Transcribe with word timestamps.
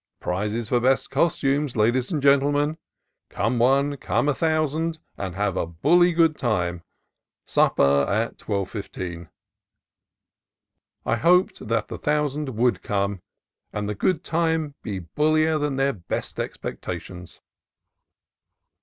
Prizes 0.19 0.67
for 0.69 0.79
Best 0.79 1.11
Costumes, 1.11 1.75
Ladies 1.75 2.11
and 2.11 2.23
Gentle 2.23 2.51
men. 2.51 2.79
Come 3.29 3.59
one, 3.59 3.97
come 3.97 4.27
a 4.27 4.33
Thousand, 4.33 4.97
and 5.15 5.35
have 5.35 5.55
a 5.55 5.67
Bully 5.67 6.11
Good 6.11 6.39
Time. 6.39 6.81
Supper 7.45 8.07
at 8.09 8.37
12.15." 8.39 9.29
I 11.05 11.15
hoped 11.17 11.67
that 11.67 11.87
the 11.87 11.99
thousand 11.99 12.49
would 12.57 12.81
come 12.81 13.21
and 13.71 13.87
the 13.87 13.93
good 13.93 14.23
time 14.23 14.73
be 14.81 14.97
bul 14.97 15.33
lier 15.33 15.59
than 15.59 15.75
their 15.75 15.93
best 15.93 16.39
expectations. 16.39 17.39